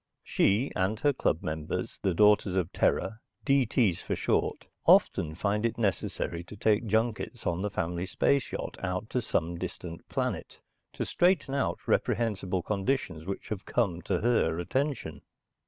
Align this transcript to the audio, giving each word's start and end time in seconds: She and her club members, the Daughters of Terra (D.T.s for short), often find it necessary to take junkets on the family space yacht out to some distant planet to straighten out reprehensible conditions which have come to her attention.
She 0.23 0.71
and 0.75 0.99
her 1.01 1.13
club 1.13 1.43
members, 1.43 1.99
the 2.01 2.15
Daughters 2.15 2.55
of 2.55 2.73
Terra 2.73 3.19
(D.T.s 3.45 4.01
for 4.01 4.15
short), 4.15 4.65
often 4.87 5.35
find 5.35 5.63
it 5.63 5.77
necessary 5.77 6.43
to 6.45 6.55
take 6.57 6.87
junkets 6.87 7.45
on 7.45 7.61
the 7.61 7.69
family 7.69 8.07
space 8.07 8.51
yacht 8.51 8.79
out 8.83 9.11
to 9.11 9.21
some 9.21 9.59
distant 9.59 10.09
planet 10.09 10.59
to 10.93 11.05
straighten 11.05 11.53
out 11.53 11.87
reprehensible 11.87 12.63
conditions 12.63 13.25
which 13.27 13.49
have 13.49 13.63
come 13.67 14.01
to 14.01 14.21
her 14.21 14.57
attention. 14.57 15.21